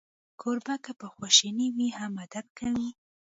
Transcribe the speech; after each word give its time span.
کوربه 0.41 0.75
که 0.85 0.91
په 0.99 1.07
خواشینۍ 1.13 1.67
وي، 1.75 1.87
هم 1.99 2.13
ادب 2.25 2.45
کوي. 2.59 2.89